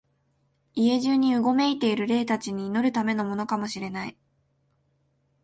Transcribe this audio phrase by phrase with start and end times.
[0.73, 4.17] 家中にうごめいている霊たちに祈るためのものかも知れない、